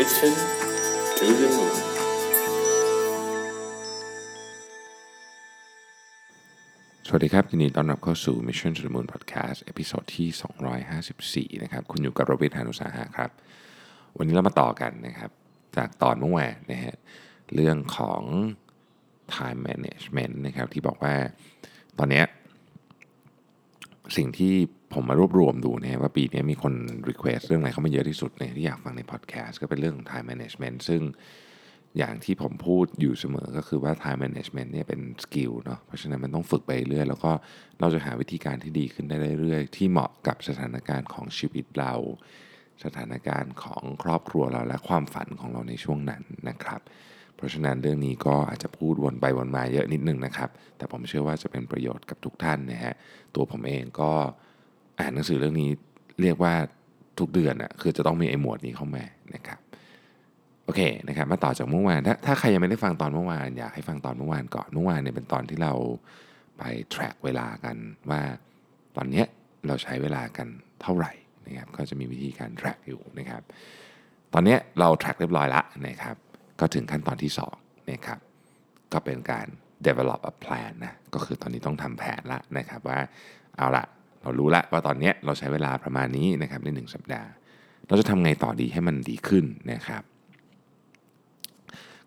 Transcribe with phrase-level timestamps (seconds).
[0.00, 0.34] Mission
[1.18, 1.76] to the Moon
[7.06, 10.28] สวัสดีครับ ยินดีต้อนรับเข้าสู่ Mission to the Moon Podcast episode ที่
[11.56, 13.30] 254 นะครับ คุณอยู่กับโรเบิร์ตฮานุสาหะครับ
[14.16, 15.30] วันนี้เรามาต่อกันนะครับ
[15.76, 16.96] จากตอนเมื่อวานนะฮะ
[17.54, 18.22] เรื่องของ
[19.34, 21.14] time management นะครับ ที่บอกว่า
[21.98, 22.22] ตอนนี้
[24.16, 24.54] สิ่งที่
[24.94, 26.74] ผมมารวบรวมดูนะฮะว่าปีนี้มีคน
[27.10, 31.02] request เรื่องอะไรเข้ามาเยอะที่สุดเนี่ยที่อยากฟังใน podcast ก็เป็นเรื่องของ time management ซึ่ง
[31.98, 37.32] อย่างที่ผมพูดอยู่เสมอก็คือว่า time management เนี่ยเป็นสกิลเนาะเพราะฉะนั้นมันต้องฝึกไปเรื่อยแล้วก็
[37.80, 41.94] เราจะหาวิธีการที่ดีขึ้นได้เรื่อยๆที่เหมาะกับสถานการณ์ของชีวิตเรา
[42.84, 46.80] สถานการณ์ของครอบครัวเราและความฝันของเราในช่วงนั้นนะครับ
[47.36, 52.94] เพราะฉะนั้นเรื่องนี้ก็อาจจะพูดวนไปวนมาเยอะนิดนึงนะครับ แต่ผมเชื่อว่าจะเป็นประโยชน์กับทุกท่านนะฮะ
[53.34, 54.12] ตัวผมเองก็
[55.00, 55.70] อ่านหนังสือเรื่องนี้
[56.22, 56.54] เรียกว่า
[57.18, 59.58] ทุกเดือนอะคือจะต้องมีไอ้หมวดนี้เข้ามานะครับ
[60.64, 65.72] โอเคนะครับมาต่อจากเมื่อวานถ้าถ้าใครยังไม่ได้ฟังตอนเมื่อวานอยากให้ฟังตอนเมื่อวานก่อนเมื่อวานเนี่ยเป็นตอนที่เรา
[66.58, 66.62] ไป
[66.94, 67.76] track เวลากัน
[68.10, 68.22] ว่า
[68.96, 69.26] ตอนเนี้ย
[69.66, 70.48] เราใช้เวลากัน
[70.82, 71.12] เท่าไหร่
[71.46, 73.42] นะครับก็จะมีวิธีการ track อยู่นะครับ
[74.32, 76.16] ตอนเนี้ยเรา track เรียบร้อยละนะครับ
[76.60, 78.18] ก็ถึงขั้นตอนที่2นะครับ
[78.92, 79.46] ก็เป็นการ
[79.86, 82.98] develop a plan นะก็คือตอนนี้ต้องทำแผนละนะครับว่า
[83.56, 83.84] เอาละ
[84.22, 87.28] เรารู้ละว่าตอนนี้เราใช้เวลาประมาณนี้นะครับในหนึ่งสัปดาห์
[87.86, 90.02] เราจะทำไงต่อดีให้มันดีขึ้นนะครับ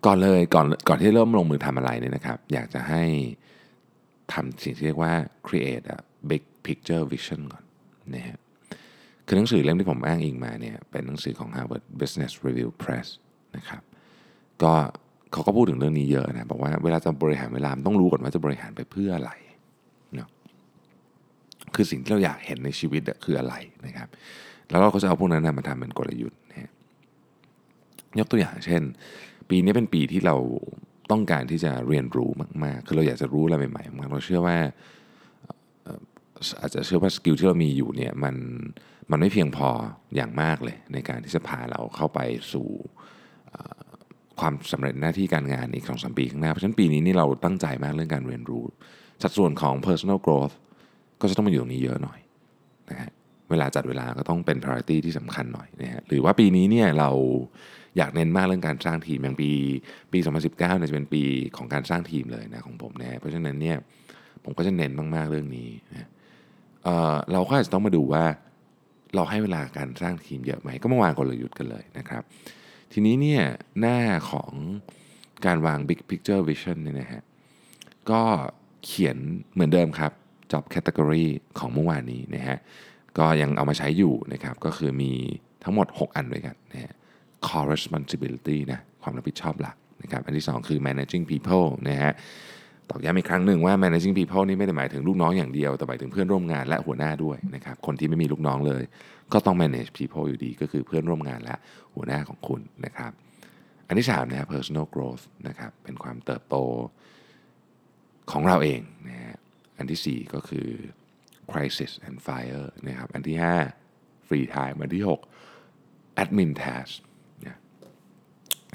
[0.06, 3.04] ก่อนเลยก่อนก่อนที่เริ่มลงมือทำอะไรเนี่ยนะครับ อยากจะให้
[4.34, 5.14] ทำสิ่งที่เรียกว่า
[5.48, 5.98] create a
[6.30, 7.64] big picture vision ก่อน
[8.16, 8.40] นะฮะ
[9.28, 13.08] คือหนังสือเล่มที่ผมอ้างอิงมาเนี่ยเป็นหนังสือของ Harvard Business Review Press
[13.58, 13.84] นะครับ
[14.64, 14.74] ก็
[15.32, 19.32] เขาก็พูดถึงเรื่องนี้เยอะนะบอกว่าเวลาจะบริหารเวลาต้องรู้ก่อนว่าจะบริหารไปเพื่ออะไร
[21.76, 24.10] คือสิ่งที่เราอยากเห็นในชีวิตคืออะไรนะครับ
[24.70, 26.72] แล้วเราก็จะเอาพวกนั้นนะมาทำเป็นกลยุทธ์นะ
[28.20, 28.82] ยกตัวอย่างเช่น
[29.50, 30.36] ปีนี้เป็นปีที่เรา
[31.12, 32.30] ต้องการที่จะเรียนรู้
[32.64, 34.58] มาก ๆ คือเราอยากจะรู้อะไรใหม่ๆมากเราเชื่อว่า
[36.62, 38.36] อาจจะเชื่อว่าสกิลที่เรามีอยู่เนี่ยมัน
[39.12, 39.70] มันไม่เพียงพอ
[40.16, 42.20] อย่างมากเลยในการที่จะพาเราเข้าไป
[42.54, 42.68] สู่
[44.40, 48.64] ความสำเร็จหน้าที่การงานอีกสองสามปีข้างหน้า เพราะฉะนั้นปีนี้นี่เราตั้งใจมากเรื่องการเรียนรู้
[49.22, 50.56] สัดส่วนของ personal growth
[51.24, 52.20] ก็จะต้องมาอยู่ตรงนี้เยอะหน่อย
[52.90, 53.10] นะฮะ
[53.50, 57.10] เวลาจัดเวลาก็ต้องเป็น priority ที่สำคัญหน่อยนะฮะหรือว่าปีนี้เนี่ยเรา
[57.98, 59.50] อยากเน้นมากเรื่องการสร้างทีมอย่างปี
[60.12, 61.24] ปี 2019เนี่ยจะเป็นปี
[61.58, 63.78] ของการสร้างทีมเลยนะของผมนะฮะเพราะฉะนั้นเนี่ย
[64.44, 66.10] ผมก็จะเน้นมากๆเรื่องนี้นะ
[66.84, 68.26] เเราก็อาจจะต้องมาดูว่า
[69.16, 72.24] เราให้เวลาการสร้างทีมเยอะไหมก็มาวางกลยุทธ์กันเลยนะครับ
[72.94, 73.44] ทีนี้เนี่ย
[73.80, 73.98] หน้า
[74.32, 74.52] ของ
[75.46, 77.22] การวาง big picture vision เนี่ยนะฮะ
[78.12, 78.22] ก็
[78.86, 79.18] เขียน
[79.54, 80.12] เหมือนเดิมครับ
[80.54, 81.26] job category
[81.60, 82.58] ของเมื่อวานนี้นะฮะ
[83.18, 85.12] ก็ยังเอามาใช้อยู่นะครับก็คือมี
[85.64, 86.94] ทั้งหมด 6 อันด้วยกันนะฮะ
[87.46, 92.12] core responsibility นะความรับผิดชอบหลักนะครับอันที่ 2 คือ managing people นะฮะ
[92.90, 98.84] ตอกย้ำอีกครั้งหนึ่งว่า managing people นี่ไม่ได้หมายถึงลูกน้องอย่างเดียว แต่หมายถึงเพื่อนร่วมงานและหัวหน้าด้วยนะครับ คนที่ไม่มีลูกน้องเลย
[99.34, 101.56] ก็ต้อง manage people อยู่ดี ก็คือเพื่อนร่วมงานและ
[101.96, 103.12] หัวหน้าของคุณนะครับ
[103.88, 106.56] อันที่3นะฮะ personal growth นะครับ เป็นความเติบโต
[108.32, 109.36] ของเราเองนะฮะ
[109.78, 110.68] อันที่ 4 ก็คือ
[111.52, 113.38] crisis and fire นะครับ อันที่
[113.82, 115.04] 5 free time อันที่
[115.62, 116.94] 6 admin task
[117.46, 117.60] นะ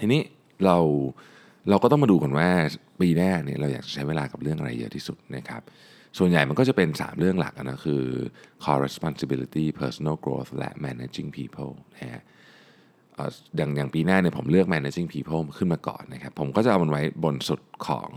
[0.00, 0.22] ทีนี้
[0.64, 0.78] เรา
[1.70, 2.48] เราก็ต้องมาดูกันว่า
[3.00, 5.62] ปีแรกเนี่ยเราอยากจะใช้เวลากับเรื่องอะไรเยอะที่สุดนะครับ
[6.18, 8.02] ส่วนใหญ่มันก็จะเป็น 3 เรื่องหลักนะคือ
[8.64, 12.22] core responsibility personal growth และ managing people นะฮะ
[13.14, 18.08] เอ่ออย่างอย่างปีหน้าเนี่ยผมเลือก managing people ขึ้นมาก่อนนะครับ ผมก็จะเอามันไว้บนสุดของ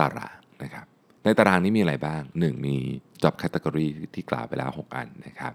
[0.00, 0.86] ตารางนะครับ
[1.26, 2.76] ในตารางนี้มีอะไรบ้าง 1 มี
[3.22, 5.52] job category ที่กล่าวไปแล้ว 6 อันนะครับ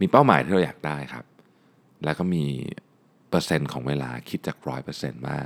[0.00, 1.24] มีเป้าหมายที่เราอยากได้ครับ
[2.04, 2.44] แล้วก็มี
[3.30, 5.38] เปอร์เซ็นต์ของเวลาคิดจากร้อยเปอร์เซ็นต์ว่า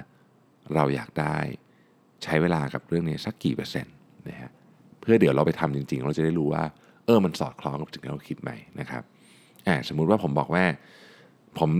[0.75, 1.37] เราอยากได้
[2.23, 3.95] ใช้เวลากับเรื่องนี้สักกี่เปอร์เซ็นต์
[4.29, 4.51] นะฮะ
[5.01, 6.65] เพื่อเดี๋ยวเราไปทำจริง ๆ เราจะได้รู้ว่า
[7.07, 9.03] เออมันสอดคล้องกับสิ่งที่เราคิดไหมนะครับ
[9.67, 10.65] อ่าสมมุติว่าผมบอกว่า
[11.59, 11.71] ผม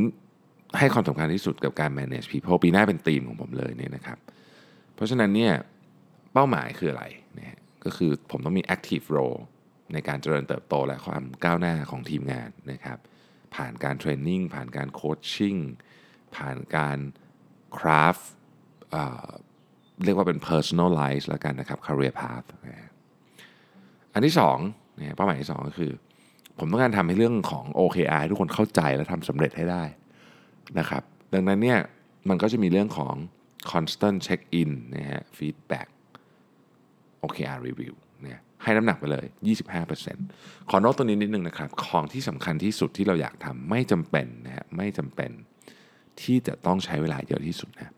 [0.79, 4.19] ให้ความสำคัญที่สุดกับการ manage people ปีหน้าเป็นธีมของผมเลยเนี่ยนะครับ
[4.95, 5.53] เพราะฉะนั้นเนี่ย
[6.33, 7.05] เป้าหมายคืออะไร
[7.39, 7.56] นะฮะ
[7.87, 9.41] ก็คือผมต้องมี active role
[9.93, 12.99] ในการเจริญเติบโตและความก้าวหน้าของทีมงานนะครับ
[13.55, 15.57] ผ่านการเทรนนิ่งผ่านการโคชชิ่ง
[16.37, 16.99] ผ่านการ
[17.77, 18.17] คราฟ
[20.05, 22.91] เรียกว่าเป็น personalize แล้วกันนะครับ career path นะ
[24.15, 24.59] อันที่สอง
[24.99, 25.93] นะเป้าหมายที่สองก็คือ
[26.59, 29.85] ผมต้องการทำให้เรื่องของ OKR ให้ทุกคนเข้าใจและทำสำเร็จให้ได้
[30.79, 31.03] นะครับ
[31.35, 31.79] ดังนั้นเนี่ย
[32.29, 33.15] มันก็จะมีเรื่องของ
[33.71, 35.89] constant check in นะฮะ feedback
[37.27, 39.27] OKR review เนี่ยให้น้ำหนักไปเลย
[39.97, 45.31] 25%ขอโน้ตตัวนี้นิดนึงนะครับ ของที่สำคัญที่สุดที่เราอยากทำไม่จำเป็นนะฮะไม่จำเป็น
[46.21, 47.95] ที่จะต้องใช้เวลาเยอะที่สุดนะ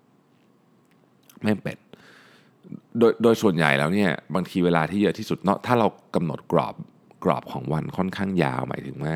[1.42, 1.78] ไม่เป็น
[2.98, 6.74] โดยโดยส่วนใหญ่แล้วเนี่ยบางทีเวลาที่เยอะที่สุดเนาะถ้าเรากำหนดกรอบ
[7.24, 9.14] กรอบของวันค่อนข้างยาวหมายถึงว่า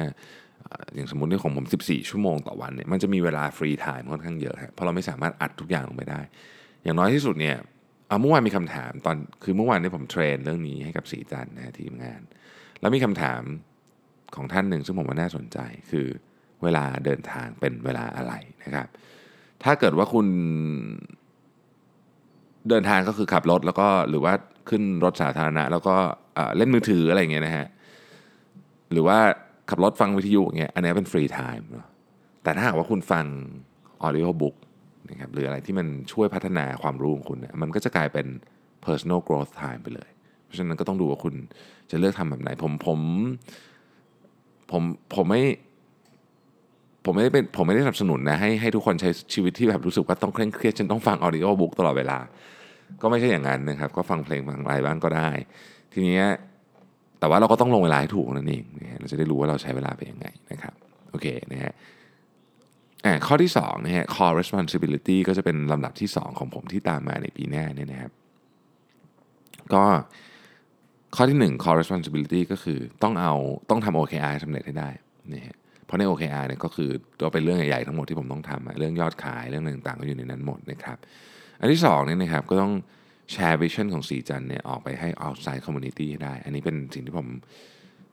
[0.95, 6.21] อย่างสมมติในของผม 14 ชั่วโมงต่อวันเนี่ยมันจะมีเวลา free time ค่อนข้างเยอะฮะเพราะเราไม่สามารถอัดทุกอย่างลงไปได้
[6.83, 7.57] อย่างน้อยที่สุดเนี่ย
[8.13, 12.21] เอาเมื่อวานมีคำถามตอนคือเมื่อวานนี้ผม train เรื่องนี้ให้กับศรีจันทร์นะทีมงาน
[12.81, 13.43] แล้วมีคำถาม
[14.37, 15.59] ของท่านหนึ่งซึ่งผมว่าน่าสนใจ
[15.91, 16.07] คือ
[16.63, 18.33] เวลาเดินทางเป็นเวลาอะไร
[18.65, 18.89] นะครับ
[19.65, 20.27] ถ้าเกิดว่าคุณ
[22.69, 24.35] เดินทางก็คือขับรถแล้วก็หรือว่า
[24.69, 25.95] ขึ้นรถสาธารณะ แล้วก็
[26.57, 27.67] เล่นมือถืออะไรเงี้ยนะฮะ
[28.93, 29.19] หรือว่า
[29.71, 31.87] ขับรถฟังวิทยุอย่างเงี้ยอันนี้เป็น free time เนาะ
[32.43, 33.25] แต่ถ้าหากว่าคุณฟัง
[34.03, 34.57] audiobook
[35.13, 38.27] นะครับหรืออะไรที่มันช่วยพัฒนาความรู้ของคุณเนี่ยมันก็จะกลายเป็น
[38.87, 40.09] personal growth time ไปเลย
[40.45, 41.35] เพราะฉะนั้นก็ต้องดูว่าคุณ
[41.91, 42.99] จะเลือกทำแบบไหน ผมผม
[44.71, 44.83] ผม
[45.15, 45.43] ผมไม่
[47.05, 52.19] ผมไม่ได้เป็นผมไม่ได้สนับสนุนนะให้ให้ทุกคนใช้ชีวิตที่แบบรู้สึกว่าต้องเคร่งเครียดจนต้องฟัง audiobook ตลอดเวลา
[53.03, 55.29] ก็ไม่ใช่อย่างนั้นนะครับ ก็ฟังเพลงฟังอะไรบ้างก็ได้
[55.93, 56.21] ทีนี้
[57.21, 60.75] แต่ว่าเราก็ต้องลงเวลาให้ถูกนั่นเองนะฮะเราจะได้รู้ว่าเราใช้เวลาไปยังไงนะครับ
[61.11, 61.73] โอเคนะฮะ
[63.27, 68.13] ข้อที่2นะฮะ core responsibility ก็จะเป็นลำดับที่ 2 ของผมที่ตามมาในปีหน้าเนี่ยนะครับ
[69.75, 69.85] ก็
[71.17, 73.35] ข้อที่ 1 core responsibility ก็คือต้องเอา
[73.71, 74.91] ต้องทำ OKR สำเร็จให้ได้
[75.35, 75.57] นะฮะ
[75.87, 76.91] เพราะใน OKR เนี่ยก็คือ
[77.21, 80.97] ตัวเป็นเรื่องใหญ่ๆทั้งหมดที่ผมต้องทำเรื่องยอดขายเรื่องต่างๆ ก็อยู่ในนั้นหมดนะครับ
[81.61, 82.73] อันที่2เนี่ยนะครับก็ต้อง
[83.33, 87.27] แชร์ vision ของศรีจันทร์เนี่ยออกไปให้ outside community ให้ได้ อันนี้เป็นสิ่งที่ผม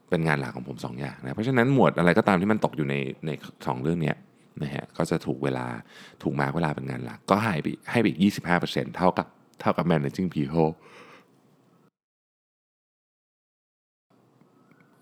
[0.09, 2.95] เป็นงานหลักของผม 2 อย่างนะเพราะฉะนั้นหมวดอะไรก็ตามที่มันตกอยู่ใน
[3.25, 3.29] ใน
[3.67, 4.15] สองเรื่องเนี้ย
[4.63, 5.65] นะฮะก็จะถูกเวลา
[6.23, 8.19] ถูกมาเวลาเป็นงานหลัก ก็ให้ไปให้ไปอีก
[8.59, 9.27] 25%เท่ากับ
[9.61, 10.71] เท่ากับ managing people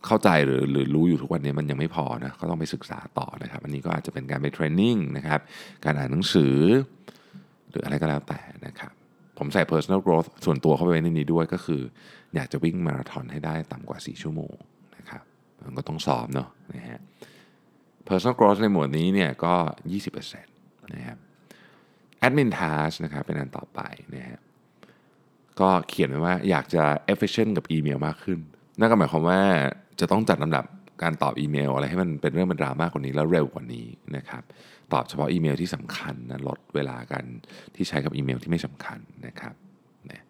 [0.06, 5.39] เข้าใจหรือหรือรู้อยู่ทุกวันนี้มันยังไม่พอนะก็ต้องไปศึกษาต่อนะครับ อันนี้ก็อาจจะเป็นการไป training นะครับ
[5.86, 6.56] การอ่านหนังสือ
[7.69, 8.92] หรืออะไรก็แล้วแต่นะครับ
[9.38, 11.81] ผมใส่ personal growth ส่วนตัวเข้าไปในนี้ด้วยก็คือ
[12.36, 14.56] อยากจะวิ่งมาราธอนให้ได้ต่ำกว่า 4 ชั่วโมง
[14.98, 15.24] นะครับ
[15.65, 17.00] มันก็ต้องซ้อมเนาะนะฮะ
[18.07, 19.56] personal growth ในหมวดนี้เนี่ยก็
[20.24, 20.44] 20%
[20.94, 21.18] นะครับ
[22.25, 23.81] admin task นะครับเป็นอันต่อไป
[24.15, 24.39] นะฮะ
[25.59, 26.83] ก็เขียนไว้ว่าอยากจะ
[27.13, 28.39] efficient กับอีเมลมากขึ้น
[28.80, 29.42] นั่นก็หมายความว่า
[30.00, 30.65] จะต้องจัดลำดับ
[31.04, 34.44] การตอบอีเมลอะไรให้มันเป็นเรื่องเป็นราวมากกว่านี้แล้วเร็วกว่านี้นะครับ
[34.94, 37.24] ตอบเฉพาะอีเมลที่สำคัญนะลดเวลากัน
[37.75, 39.56] ที่ใช้กับอีเมลที่ไม่สำคัญนะครับ
[40.12, 40.24] นะ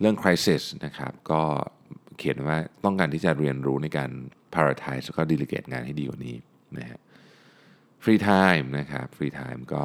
[0.00, 1.40] เรื่อง crisis นะครับก็
[2.18, 4.10] เขียนว่าต้องการที่จะเรียนรู้ในการ
[4.52, 6.36] prioritize แล้วก็ delegate งานให้ดีกว่านี้
[6.78, 7.00] นะฮะ
[8.02, 9.82] free time นะครับ free time ก็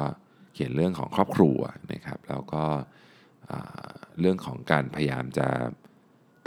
[0.52, 1.58] เขียนเรื่องของครอบครัว
[1.92, 2.64] นะครับแล้วก็
[4.20, 5.48] เรื่องของการพยายามจะ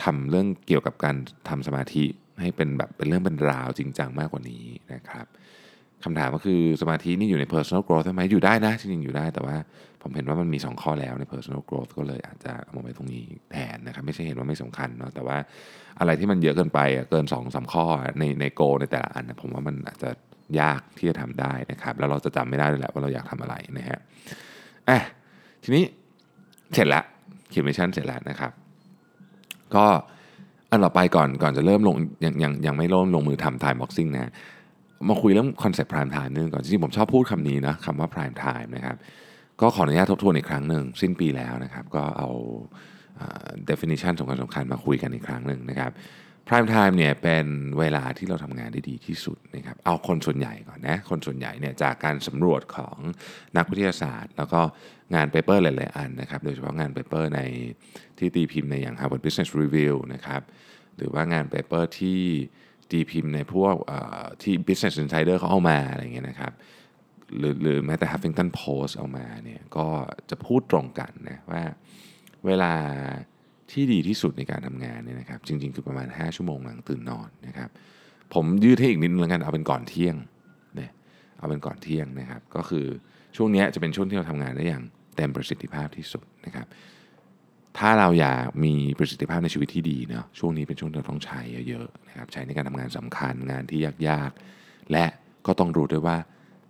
[0.04, 1.16] ทำเรื่องเกี่ยวกับการ
[1.50, 2.06] ทำสมาธิ
[2.42, 5.26] ให้เป็นแบบเป็นเรื่องเป็นราวจริงจังมากกว่านี้นะครับ
[6.04, 9.56] คำถามก็คือสมาธินี่อยู่ใน personal growth ใช่ไหมอยู่ได้นะจริงๆอยู่ได้แต่ว่า
[10.02, 15.38] ผมเห็นว่ามันมี 2 ข้อแล้วใน personal growth ก็เลยอาจจะเอามาไว้ตรงนี้แทนนะครับไม่ใช่เห็นว่าไม่สำคัญเนาะแต่ว่า
[16.00, 16.80] อะไรที่มันเยอะเกินไป
[17.10, 17.86] เกิน2อสข้อ
[18.20, 20.10] ในในโกในแต่ละอันนะผมว่ามันอาจจะ
[20.62, 24.00] ยากที่จะทำได้นะครับแล้วเราจะจำไม่ได้เลยแหละว่าเราอยากทำอะไรนะฮะ
[24.90, 25.00] อะ
[25.64, 25.84] ทีนี้
[26.74, 27.04] เสร็จละ
[27.50, 28.52] เขียน mission เสร็จแล้วนะครับ
[29.76, 29.86] ก็
[30.72, 34.32] อันต่อไปก่อนก่อนจะเริ่มลงยังยังยังไม่เริ่มลงมือทำ time boxing นะ
[35.10, 38.96] มาคุยเรื่อง concept prime time นึงก่อนจริงๆผมชอบพูดคำนี้นะคำว่า prime time นะครับ
[39.62, 42.30] ก็ขออนุญาตทบทวนอีกครั้งหนึ่งสิ้นปีแล้วนะครับ ก็เอา
[43.20, 45.92] อา definition สำคัญสำคัญมาคุยกันอีกครั้งหนึ่งนะครับ
[46.48, 47.46] prime time เนี่ยเป็น
[47.80, 52.98] เวลาที่เราทำงานได้ดีที่สุดนะครับเอาคนส่วนใหญ่ก่อนนะคนส่วนใหญ่เนี่ยจากการสำรวจของ
[53.58, 54.62] นักวิทยาศาสตร์ แล้วก็
[55.16, 57.42] งาน paper หลายๆอันนะครับโดยเฉพาะงาน paper ใน
[58.18, 60.42] ที่ตีพิมพ์ในอย่าง Harvard Business Review นะครับ
[60.98, 62.22] หรือว่างาน paper ที่
[62.92, 63.76] ตีพิมพ์ในพวก
[64.44, 66.54] ที่ Business Insider เขาเอามาอะไรเงี้ยนะครับ
[67.38, 69.88] หรือหรือแม้แต่ Huffington Post เอามาเนี่ยก็
[70.30, 71.64] จะพูดตรงกันนะว่า
[72.46, 72.74] เวลา
[73.72, 77.70] ที่ดีที่สุดในการทำงานเนี่ยนะครับจริงๆ คือประมาณ 5 ชั่วโมงหลังตื่นนอนนะครับ
[78.34, 80.16] ผมยืดให้อีกนิดนึงแล้วกันเอาเป็นก่อนเที่ยง
[80.76, 80.92] เนี่ย
[81.40, 82.86] เอาเป็นก่อนเที่ยงนะครับ ก็คือ
[83.36, 84.84] ช่วงนี้จะเป็นช่วงที่เราทำงานได้อย่าง
[85.16, 86.68] เต็มประสิทธิภาพที่สุดนะครับ
[87.78, 95.06] ถ้าเราอยากมีประสิทธิภาพในชีวิตที่ดีเนาะช่วงนี้เป็นช่วงที่เราต้องใช้เยอะๆนะครับใช้ในการทำงานสำคัญงานที่ยากๆ และ
[95.46, 96.18] ก็ต้องรู้ด้วยว่า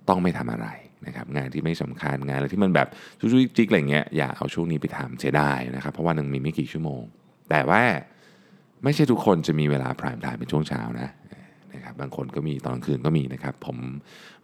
[0.09, 0.67] ต้องไม่ทำอะไร
[1.07, 2.87] นะครับงานที่ไม่สำคัญงานอะไรที่มันแบบ
[3.19, 7.01] จุกจิกอะไรเงี้ยอย่าเอาช่วงนี้ไปทำเสียดายนะครับเพราะว่าหนึ่งมีไม่กี่ชั่วโมง
[7.49, 7.81] แต่ว่า
[8.83, 11.09] ไม่ใช่ทุกคนจะมีเวลา prime time เป็นช่วงเช้านะ
[11.73, 13.77] นะครับบางคนก็มีตอนกลางคืนก็มีนะครับ ผม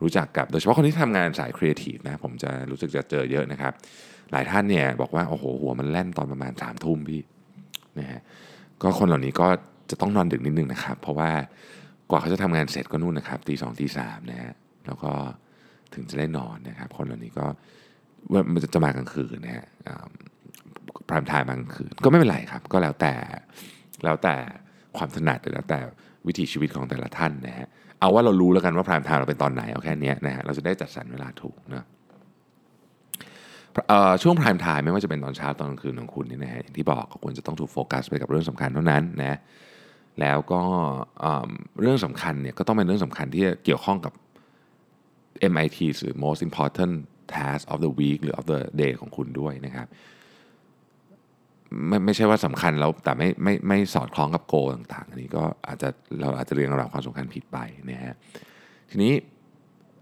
[0.01, 3.73] รู้จักกับโดยเฉพาะคนที่ทำงานสายครีเอทีฟนะผมจะรู้สึกจะเจอเยอะนะครับ
[4.31, 7.21] หลายท่านเนี่ยบอกว่าโอ้โหหัวมันแล่นตอนประมาณสามทุ่มพี่
[7.99, 8.21] นะฮะ
[8.81, 9.47] ก็คนเหล่านี้ก็
[9.89, 11.31] จะต้องนอนดึกนิดนึงนะครับ เพราะว่า
[12.09, 14.53] กว่าเขาจะทำงานเสร็จก็นู่นนะครับตีสองตีสามนะฮะ
[14.87, 15.11] แล้วก็
[15.93, 17.45] ถึงจะได้นอนนะครับ คนเหล่านี้ก็
[18.31, 19.67] ว่ามันจะมากลางคืนนะฮะ
[21.09, 23.13] prime time มากลางคืนก็ไม่เป็นไรครับ ก็แล้วแต่
[24.03, 24.35] แล้วแต่
[24.97, 25.79] ความถนัดแล้วแต่
[26.27, 27.67] วิถีชีวิตของแต่ละท่านนะฮะ
[27.99, 31.85] เอาว่าเรารู้แล้วกันว่า prime time เราเป็นตอนไหนเอาแค่นี้นะฮะเราจะได้จัดสรรเวลาถูกนะ
[34.21, 39.37] ช่วง prime time ไม่ว่าจะเป็นตอนเช้าตอนกลางคืนของคุณนี่นะฮะอย่างที่บอกก็ควรจะต้องถูกโฟกัสไปกับเรื่องสำคัญเท่านั้นนะ
[40.21, 40.61] แล้วก็
[41.81, 44.13] เรื่องสำคัญเนี่ยก็ต้องเป็นเรื่องสำคัญที่เกี่ยวข้องกับ
[45.51, 46.93] MIT หรือ most important
[47.35, 49.87] task of the week หรือ of the day ของคุณด้วยนะครับ
[51.87, 55.89] ไม่ไม่ใช่ว่าสำคัญแล้วแต่ไม่ไม่ไม่สอดคล้องกับโกต่างๆ อันนี้ก็อาจจะ
[56.21, 57.57] เราอาจจะเรียงลำดับความสำคัญผิดไป
[57.91, 58.15] นะฮะ
[58.89, 59.13] ทีนี้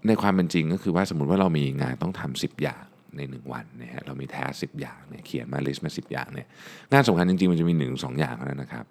[0.06, 2.84] ในความเป็นจริงก็คือว่าสมมติว่าเรามีงานต้องทำสิบอย่าง
[3.16, 6.48] ในหนึ่งวันนะฮะเรามีแท้สิบอย่างเนี่ยเขียนมาลิสต์มาสิบอย่างเนี่ย
[6.92, 8.86] งานสำคัญจริงๆ มันจะมีหนึ่งสองอย่างเท่านั้นนะครับ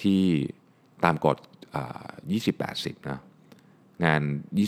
[0.00, 0.22] ที่
[1.04, 1.36] ตามกฎ
[2.30, 3.20] ยี่สิบแปดสิบนะ
[4.04, 4.20] งาน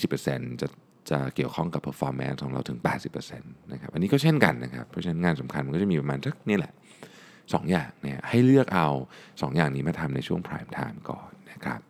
[0.07, 0.69] 20%จะ
[1.11, 2.79] จะเกี่ยวข้องกับ performance ของเราถึง
[3.25, 6.73] 80%นะครับอันนี้ก็เช่นกันนะครับ เพราะฉะนั้นงานสำคัญมันก็จะมีประมาณสักนี่แหละ
[7.17, 8.89] 2 อย่างเนี่ยให้เลือกเอา
[9.23, 11.81] 2 อย่างนี้มาทำในช่วง prime time ก่อนนะครับ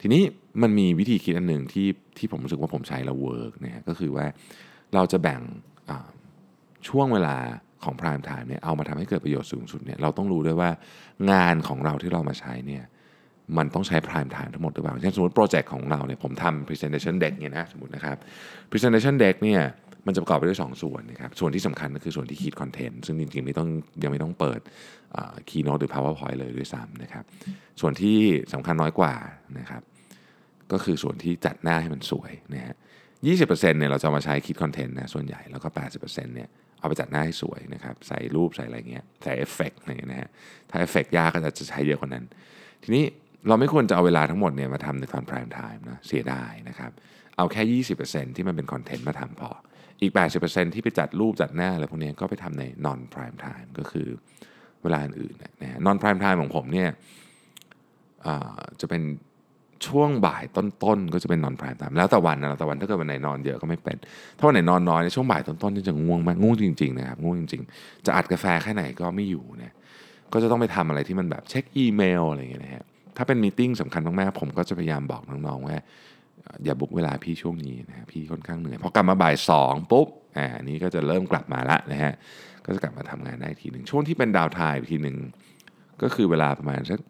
[0.00, 0.22] ทีนี้
[0.62, 4.26] มันมีวิธีคิดอันหนึ่งที่ที่ผมรู้สึกว่าผมใช้แล้วเวิร์กนะฮะก็คือว่า
[4.94, 5.40] เราจะแบ่ง
[6.88, 7.36] ช่วงเวลา
[7.84, 10.70] ของ prime time เนี่ยเอามาทำให้เกิดประโยชน์สูงสุดเนี่ยเราต้องรู้ด้วยว่า
[11.32, 12.84] งานของเราที่เรามาใช้เนี่ย
[13.58, 18.16] มันต้องใช้ prime time ทั้งหมดหรือเปล่าเช่นสมมติโปรเจกต์ของเราเนี่ยผมทำ presentation deck เนี่ยนะสมมตินะครับ
[18.70, 19.62] presentation deck เนี่ย
[20.06, 23.68] มันจะประกอบไปด้วย 2 ส่วนนะครับ ส่วนที่สำคัญก็คือส่วนที่คิดคอนเทนต์ซึ่งจริงๆไม่ต้อง
[24.02, 24.60] ยังไม่ต้องเปิด
[25.48, 27.24] Keynote หรือ powerpoint เลยด้วยซ้ำนะครับ
[27.80, 28.18] ส่วนที่
[28.52, 29.14] สำคัญน้อยกว่า
[29.58, 29.82] นะครับ
[30.72, 32.76] ก็คือส่วนที่จัดหน้าให้มันสวยนะฮะ
[33.26, 36.48] ยี่สิบเปอร์เซ็นต์เนี่ยเราจะมาใช้คิดคอนเทนต์นะส่วนใหญ่แล้วก็แปดสิบเปอร์เซ็นต์เนี่ย
[36.78, 40.30] เอาไปจัดหน้าให้สวยนะครับใส่รูปใส่อะไรเงี้ยใส่เอฟเฟกต์อะไรเงี้ยนะฮะ
[40.70, 42.24] ถ้าเอฟเฟกต์ยากก็จะใช้เยอะกว่านั้น
[42.82, 43.04] ทีนี้
[43.48, 46.90] เราไม่ควรจะเอาเวลาทั้งหมดเนี่ยมาทำในตอน prime time นะเสียดายนะครับ
[47.36, 49.50] เอาแค่ 20%ที่มันเป็นคอนเทนต์มาทำพอ
[50.00, 50.12] อีก
[50.42, 54.08] 80%ที่ไปจัดรูปจัดหน้าอะไรพวกนี้ก็ไปทำใน non prime time ก็คือ
[54.82, 56.88] เวลาอื่นๆนะ non prime time ของผมเนี่ย
[58.80, 59.02] จะเป็น
[59.86, 63.96] ช่วงบ่ายต้นๆ ก็จะเป็นนอนพรายตามแล้วแต่วันนะแล้วแต่วันถ้าเกิดวันไหนนอนเยอะก็ไม่เป็น
[64.38, 69.74] ถ้าวันไหนนอนน้อยในช่วงบ่ายต้นๆนี่จะง่วงมากง่วงจริงๆนะครับง่วงจริง ๆ จะอัดกาแฟแค่ไหนก็ไม่อยู่นะ
[70.32, 72.84] ก็จะต้องไปทำอะไรที่มันแบบเช็คอีเมลอะไรอย่างเงี้ยนะฮะ
[73.16, 75.76] ถ้าเป็น meeting สำคัญมากๆผมก็จะพยายามบอกน้องๆว่า
[76.64, 80.06] อย่า book เวลาพี่ช่วงนี้นะพี่ค่อนข้างเหนื่อยพอกลับมาบ่ายสองปุ๊บ
[80.36, 82.12] อ่านี้ก็จะเริ่มกลับมาละนะฮะ
[82.66, 85.16] ก็จะกลับมาทำงานได้ทีหนึ่งช่วงที่เป็น down time ทีหนึ่ง
[86.02, 87.00] ก็คือเวลาประมาณสัก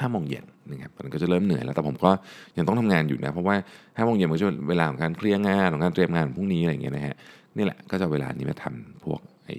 [0.00, 2.10] ห้าโมงเย็นนะครับมันก็จะเริ่มเหนื่อยแล้วแต่ผมก็
[2.56, 3.56] ยังต้องทำงานอยู่นะเพราะว่า
[3.96, 7.16] ห้าโมงเย็นมันจะเวลาของการเคลียร์งานของการเตรียมงานพรุ่งนี้อะไรอย่างเงี้ยนะฮะ
[7.56, 9.56] นี่แหละก็จะเวลานี้มาทำพวกไอ้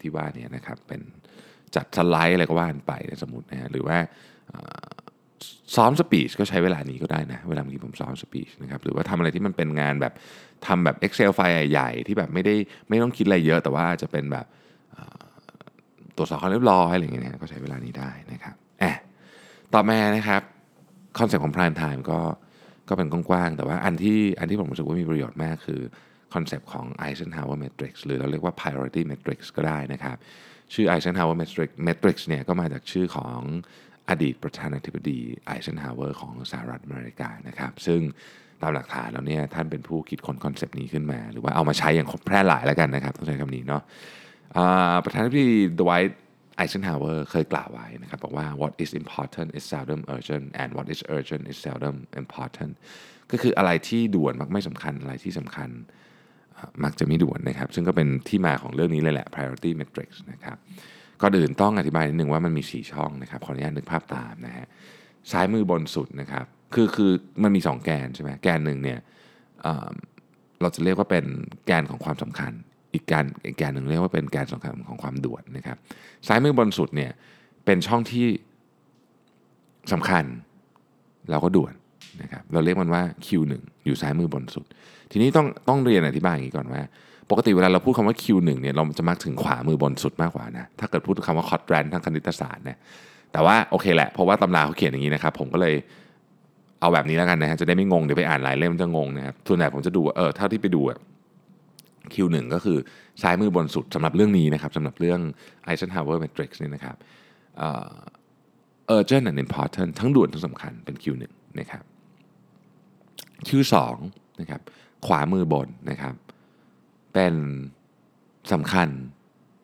[0.00, 1.00] ที่ว่าเนี่ยนะครับเป็น
[1.76, 2.92] จัดสไลด์อะไรก็ว่ากันไป
[3.22, 3.98] สมมตินะฮะหรือว่า
[5.76, 10.12] ซ้อม speech ก็ใช้เวลานี้ก็ได้นะ เวลาที่ผมซ้อม speech นะครับหรือว่าทำอะไรที่มันเป็นงานแบบ
[10.66, 12.54] ทำแบบ Excel ไฟล์ใหญ่ๆที่แบบไม่ได้
[12.88, 14.46] ไม่ต้องคิดอะไรเยอะ แต่ว่าจะเป็นแบบ
[16.16, 18.98] ตรวจสอบความเรียบร้อยอะไรอย่างเงี้ยก็ใช้เวลานี้ได้นะครับแอบ
[19.74, 20.42] ต่อมานะครับ
[21.18, 22.20] คอนเซ็ปต์ของ prime time ก็
[22.88, 25.80] ก็เป็นกว้างๆ แต่ว่าอันที่อันที่ผมรู้สึกว่ามีประโยชน์มากคือ
[26.34, 30.16] คอนเซปต์ของ Eisenhower Matrix หรือเราเรียกว่า Priority Matrix ก็ได้นะครับ
[30.74, 33.40] ชื่อ Eisenhower Matrix Matrix เนี่ยก็มาจากชื่อของ
[34.10, 38.00] อดีตประธานาธิบดีไอเซนฮาวเวอร์ของสหรัฐอเมริกานะครับซึ่ง
[38.62, 43.82] ตามหลักฐานแล้วเนี่ยท่านเป็นผู้คิดค้นคอนเซปต์นี้ขึ้นมา หรือว่าเอามาใช้อย่างแพร่หลายแล้วกันนะครับต้องใช้คำนี้เนาะ
[45.04, 46.18] ประธานาธิบดีดไวท์
[46.56, 52.72] ไอเซนฮาวเวอร์เคยกล่าวไว้นะครับบอกว่า what is important is seldom urgent and what is urgent is seldom important
[53.30, 55.70] ก็คืออะไรที่ด่วนมักไม่สำคัญอะไรที่สำคัญ
[56.84, 60.56] มักจะไม่ด่วนนะครับ ซึ่งก็เป็นที่มาของเรื่องนี้เลยแหละ priority matrix นะครับ
[61.20, 64.66] ก็อื่นต้องอธิบายนิดนึงว่ามันมี 4 ช่องนะครับขออนุญาตนึกภาพตามนะฮะ
[65.30, 67.10] ซ้ายมือบนสุดนะครับคือคือ
[67.42, 68.98] มันมี 2 แกนใช่ไหมแกนหนึ่งเนี่ย
[70.60, 71.24] เราจะเรียกว่าเป็น
[71.66, 72.52] แกนของความสำคัญ
[72.92, 75.76] อีกแกนอีกแกนหนึ่งเรียกว่าเป็นแกนสำคัญของความด่วนนะครับ
[76.26, 77.10] ซ้ายมือบนสุดเนี่ย
[77.64, 78.26] เป็นช่องที่
[79.92, 80.24] สำคัญ
[81.30, 81.74] เราก็ด่วน
[82.22, 83.52] นะครับเราเรียกมันว่า Q1
[83.84, 84.66] อยู่ซ้ายมือบนสุด
[85.10, 86.82] ทีนี้ต้องต้องเรียนอธิบายอย่างนี้ก่อนว่า
[87.32, 92.78] ปกติเวลาเราพูดคำว่า Q1 เนี่ยเราจะมักถึงขวามือบนสุดมากกว่านะถ้าเกิดพูดคำว่าคอร์ดแรนทางคณิตศาสตร์เนี่ย
[93.32, 95.74] แต่ว่าโอเคแหละเพราะว่าตำราเขาเขียนอย่างนี้นะครับผมก็เลย
[96.80, 100.98] เอาแบบนี้แล้วกันนะฮะจะได้ไม่งงเดี๋ยวไปอ่านหลายเล่มจะงงนะครับส่วนใหญ่ผมจะดูเออเท่าที่ไปดูอะ
[102.14, 102.78] Q1 ก็คือ
[103.22, 105.20] ซ้ายมือบนสุดสำหรับเรื่องนี้นะครับสำหรับเรื่อง
[105.68, 106.96] Eisenhower Matrix นี่นะครับ
[107.58, 107.90] เออ
[108.96, 111.24] urgent and important ทั้งด่วนทั้งสำคัญเป็น Q1
[111.60, 111.84] นะครับ
[113.48, 113.74] Q2
[114.40, 114.60] นะครับ
[115.06, 116.14] ขวามือบนนะครับ
[117.12, 117.34] เป็น
[118.52, 118.88] สำคัญ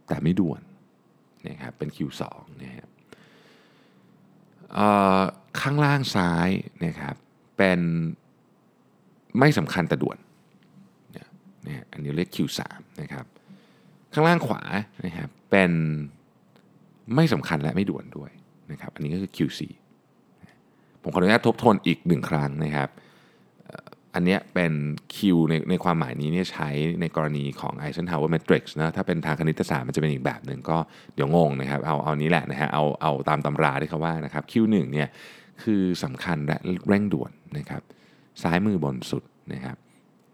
[0.08, 0.62] แต่ไม่ด่วน
[1.48, 2.22] นะครับเป็น Q2
[2.62, 2.88] นะครับ
[5.60, 6.48] ข้างล่างซ้าย
[6.84, 7.14] นะครับ
[7.56, 7.80] เป็น
[9.38, 10.18] ไม่สำคัญแต่ด่วน
[11.92, 12.60] อันนี้เรียก Q3
[13.00, 13.24] นะครับ
[14.12, 14.62] ข้างล่างขวา
[15.04, 15.70] นะครับเป็น
[17.14, 18.30] ไม่สำคัญและไม่ด่วนด้วย
[18.70, 19.60] นะครับอันนี้ก็คือ Q4
[21.02, 22.88] ผมขออนุญาตทบทวนอีกหนึ่งครั้งนะครับ
[24.14, 24.72] อันเนี้ยเป็น
[25.14, 25.18] Q
[25.50, 26.68] ในในความหมายนี้เนี่ยใช้
[27.00, 30.76] ในกรณีของ Eisenhower Matrix นะถ้าเป็นทางคณิตศาสตร์มันจะเป็นอีกแบบหนึ่งก็
[31.14, 35.08] เดี๋ยวงงนะครับ เอาเอานี้แหละนะฮะเอาเอาตามตำราที่เขาว่านะครับ Q1 เนี่ย
[35.62, 37.82] คือสำคัญและเร่งด่วนนะครับ
[38.42, 39.22] ซ้ายมือบนสุด
[39.52, 39.76] นะครับ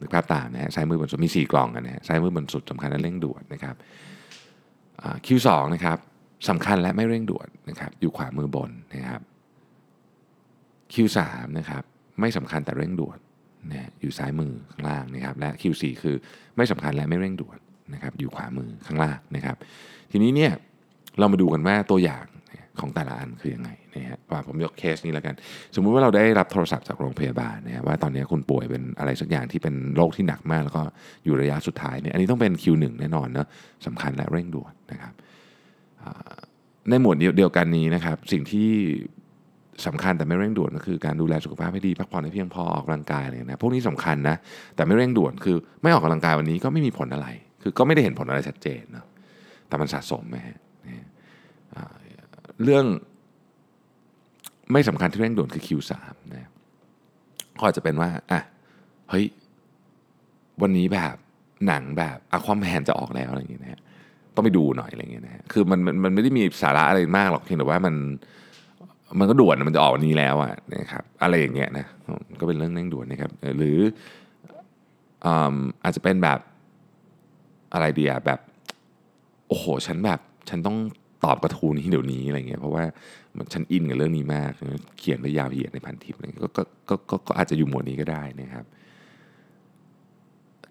[0.00, 3.74] นึกภาพตามนะฮะซ้ายมือบนสุดมี 4 กล่องนนะฮะซ้ายมือบนสุดสำคัญและเร่งด่วนนะครับ
[5.26, 5.98] Q2 นะครับ
[6.48, 9.20] สำคัญและไม่เร่งด่วนนะครับอยู่ขวามือบนนะครับ
[10.92, 11.18] Q3
[11.58, 11.82] นะครับ
[12.20, 13.18] ไม่สำคัญแต่เร่งด่วน
[13.72, 16.16] นะอยู่ซ้ายมือข้างล่างนะครับและ Q4 คือ
[16.56, 17.58] ไม่สำคัญและไม่เร่งด่วน
[17.94, 19.56] นะครับอยู่ขวามือข้างล่างนะครับ
[20.10, 20.52] ทีนี้เนี่ย
[21.18, 22.24] เรามาดูกันว่าตัวอย่าง
[22.80, 25.34] ของแต่ละอันคือยังไงนะฮะว่าผมยกเคสนี้แล้วกัน
[25.74, 30.82] สมมุติว่าเราได้รับโทรศัพท์จากโรงพยาบาลนะฮะว่าตอนนี้คุณป่วยเป็นอะไรสักอย่างที่เป็นโรคที่หนักมาก แล้วก็
[31.24, 33.48] อยู่ระยะสุดท้ายเนี่ยอันนี้ต้องเป็น Q1 แน่นอนเนอะ
[33.86, 35.14] สำคัญและเร่งด่วนนะครับ
[36.88, 38.70] ในหมวดเดียวกันนี้นะครับ สิ่งที่
[39.86, 44.36] สำคัญแต่ไม่เร่งด่วนก็คือการดูแลสุขภาพให้ดีพักผ่อนให้เพียงพอออกกำลังกายอะไรนะพวกนี้สำคัญนะ
[44.76, 47.28] แต่ไม่เร่งด่วนคือไม่ออกกำลังกายวันนี้ก็ไม่มีผลอะไร
[47.62, 49.06] คือก็ไม่ได้เห็นผลอะไรชัดเจนเนอะ
[49.68, 51.06] แต่มันสะสมไหมฮะเนี่ย
[52.64, 52.84] เรื่อง
[54.72, 55.92] ไม่สำคัญที่เร่งด่วนคือ Q3
[56.34, 56.50] นะ
[57.58, 58.40] ก็อาจจะเป็นว่าอะ
[59.10, 59.24] เฮ้ย
[60.62, 61.14] วันนี้แบบ
[61.66, 63.80] หนังแบบอะความแมนจะออกแล้วอะไรอย่างเงี้ยนะฮะ
[64.34, 67.94] ต้องไปดูหน่อยอะไรเงี้ยนะฮะคือมันมันมันไม่ได้มีสาระอะไรมากหรอกเพียงแต่ว่ามัน
[69.18, 71.86] มันก็ด่วนมันจะออกวันนี้แล้วอะนะครับอะไรอย่างเงี้ยนะ
[72.40, 73.78] ก็เป็นเรื่องเร่งด่วนนะครับหรือ
[75.26, 76.38] อืมอาจจะเป็นแบบ
[77.72, 78.40] อะไรเดียแบบ
[79.48, 80.76] โอ้โหฉันแบบฉันต้อง
[81.24, 82.84] ตอบกระทู้นี้เดี๋ยวนี้อะไรเงี้ยเพราะว่า
[83.52, 84.52] ฉันอินกับเรื่องนี้มาก
[84.98, 88.64] เขียนไปยาวเหยียดในพันทิปอะไรเงี้ยก็ก็ก็ก็ก็อาจจะอยู่หมวดนี้ก็ได้นะครับ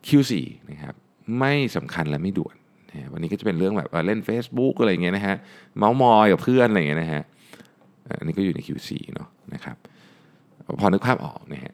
[0.08, 0.32] Q4
[0.69, 0.95] นะครับ
[1.39, 2.56] ไม่สำคัญและไม่ด่วน
[2.91, 5.36] นะวันนี้ก็จะเป็นเรื่องแบบเล่น Facebook อะไรเงี้ยนะฮะ
[5.77, 7.23] เมาส์มอยกับเพื่อนอะไรเงี้ยนะฮะ
[8.19, 9.77] อันนี้ก็อยู่ใน Q4 เนาะนะครับ
[10.79, 11.73] พอนึกภาพออกนะฮะ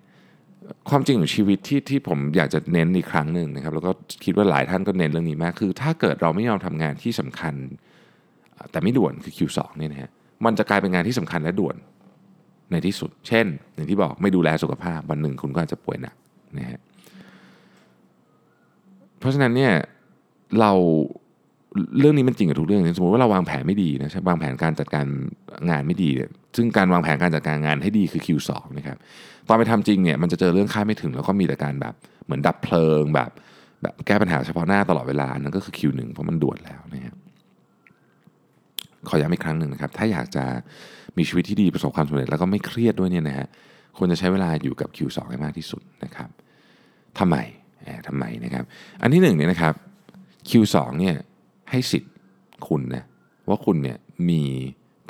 [0.89, 3.91] ความจริงของชีวิตที่ที่ผมอยากจะเน้นอีกครั้งหนึ่งนะครับแล้วก็
[4.25, 7.53] คิดว่าหลายท่านก็เน้นเรื่องนี้มาก คือ ถ้าเกิดเราไม่ยอมทำงานที่สำคัญ
[8.71, 10.11] แต่ไม่ด่วนคือ Q2 เนี่ยนะฮะ
[10.45, 11.75] มันจะกลายเป็นงานที่สำคัญและด่วน
[12.71, 16.15] ในที่สุด เช่น อย่างที่บอกไม่ดูแลสุขภาพวันหนึ่งคุณก็อาจจะป่วยหนัก
[16.57, 16.79] นะฮะ
[19.19, 19.73] เพราะฉะนั้นเนี่ย
[20.59, 20.71] เรา
[21.99, 25.05] เรื่องนี้มันจริงกับทุกเรื่องสมมติว่าเราวางแผนไม่ดีนะใช่วางแผนการจัดการ
[25.69, 28.97] งานไม่ดีเนี่ยซึ่งการวางแผนการจัดการงานให้ดีคือ Q2 นะครับ
[29.47, 31.93] ตอนไปทำจริงเนี่ยมันจะเจอเรื่องคาดไม่ถึงแล้วก็มีแต่การแบบ
[32.25, 33.29] เหมือนดับเพลิงแบบ
[33.81, 37.15] แบบแก้ปัญหาเฉพาะหน้าตลอดเวลานั่นก็คือ Q1 เพราะมันด่วนแล้วนะครับ
[39.07, 40.45] ขอย้ำอีกครั้งหนึ่งนะครับ ถ้าอยากจะ
[41.17, 43.47] มีชีวิตที่ดีประสบความสำเร็จแล้วก็ไม่เครียดด้วยเนี่ยนะฮะ
[43.97, 46.29] ควรจะใช้เวลาอยู่กับ Q2 ให้มากที่สุดนะครับ
[47.19, 47.35] ทำไม
[47.83, 48.63] แหมทำไมนะครับ
[49.01, 49.73] อันที่หนึ่งเนี่ยนะครับ
[50.49, 51.15] Q2 เนี่ย
[51.69, 52.11] ให้สิทธิ์
[52.67, 53.03] คุณนะ
[53.49, 53.97] ว่าคุณเนี่ย
[54.29, 54.41] มี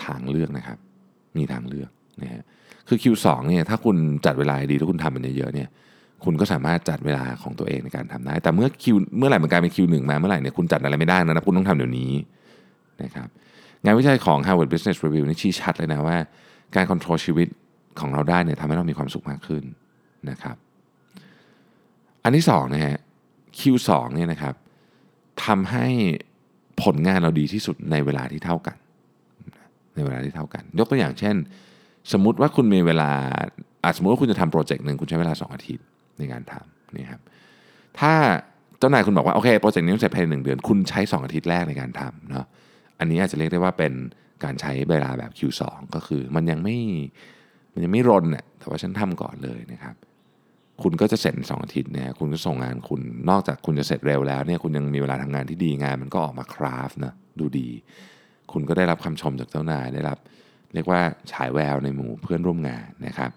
[0.06, 0.78] ทางเลือกนะครับ
[1.38, 1.90] มีทางเลือก
[2.22, 2.44] นะฮะ
[2.88, 5.70] คือ Q2 เนี่ยถ้าคุณจัดเวลาดีถ้าคุณทำมันเยอะๆเนี่ย
[6.24, 8.86] คุณก็สามารถจัดเวลาของตัวเองในการทำได้ แต่เมื่อ Q
[9.18, 12.12] เมื่อไหร่มันกลายเป็น Q1 มาเมื่อไหร่เนี่ยคุณจัดอะไรไม่ได้นะนะคุณต้องทำเดี๋ยวนี้
[13.04, 13.28] นะครับ
[13.84, 16.18] งานวิจัยของ Harvard Business Review นี่ชี้ชัดเลยนะว่า
[16.76, 17.48] การควบคุมชีวิต
[18.00, 19.64] ของเราได้เนี่ยทำให้เรามีความสุขมากขึ้น
[20.30, 20.56] นะครับ
[22.24, 22.98] อันที่สองนะฮะ
[23.60, 24.56] Q2 เนี่ยนะครับ
[25.46, 25.88] ทำให้
[26.84, 28.78] ผลงานเราดีที่สุดในเวลาที่เท่ากัน
[29.96, 31.36] ในเวลาที่เท่ากัน ยกตัวอย่างเช่น
[32.14, 33.12] สมมุติว่าคุณมีเวลา
[33.84, 35.86] อาสมมติว่าคุณจะทำโปรเจกต์หนึ่งคุณใช้เวลา 2 อาทิตย์
[36.20, 37.22] ในการทำนี่ครับ
[38.00, 38.14] ถ้า
[38.80, 42.46] เจ้านายคุณบอกว่าโอเคโปรเจกต์นี้ต้องเสร็จภายในหนึ่งเดือน คุณใช้ 2 อาทิตย์แรกในการทำเนาะ
[43.00, 43.94] อันนี้อาจจะเรียกได้ว่าเป็น
[44.44, 45.62] การใช้เวลาแบบ Q2
[45.96, 46.78] ก็คือมันยังไม่
[47.74, 49.96] มันยังไม่รนเนี่ยแต่ว่าฉันทำก่อนเลยนะครับ
[50.84, 57.70] คุณก็จะเสร็จสองอาทิตย์เนี่ยคุณก็ส่งงานคุณ นอกจากคุณจะเสร็จเร็วแล้วเนี่ยคุณยังมีเวลาทำงานที่ดีงาน มันก็ออกมาคราฟนะดูดี
[58.52, 60.18] คุณก็ได้รับคำชมจากเจ้านายได้รับ
[60.74, 63.30] เรียกว่าฉายแววในหมู่เพื่อนร่วมงานนะครับ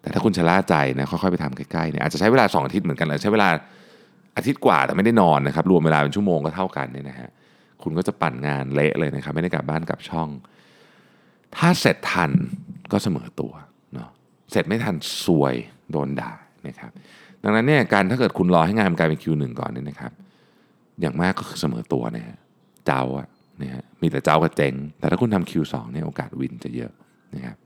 [0.00, 3.48] แต่ถ้าคุณชะล่าใจนะค่อยๆไปทำใกล้ๆเนี่ยอาจจะใช้เวลา 2 อาทิตย์เหมือนกันเลยใช้เวลา
[4.36, 7.30] อาทิตย์กว่าแต่ไม่ได้นอนนะครับรวมเวลาเป็นชั่วโมงก็เท่ากันเนี่ยนะฮะ
[7.82, 10.28] คุณก็จะปั่นงานเละเลยนะครับ ไม่ได้กลับบ้านกลับช่อง
[11.56, 12.30] ถ้าเสร็จทัน
[12.92, 13.52] ก็เสมอตัว
[13.94, 14.08] เนาะ
[14.50, 15.54] เสร็จไม่ทันซวย
[15.90, 16.32] โดนด่า
[16.66, 16.92] นะครับ
[17.42, 20.12] ดังนั้นเนี่ยการถ้าเกิดคุณรอให้งานมันกลายเป็นคิวหนึ่งก่อนเนี่ยนะครับ
[21.00, 22.36] อย่างมากก็คือเสมอตัวนะฮะ
[22.86, 23.28] เจ้าอะ
[23.62, 26.92] นะฮะมีแต่เจ้ากับเจ๊งแต่ถ้าคุณทำคิวสองเนี่ยโอกาสวินจะเยอะ
[27.34, 27.56] นะครับ